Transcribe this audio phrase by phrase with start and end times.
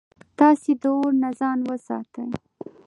[0.39, 2.29] تاسي د اور نه ځان وساتئ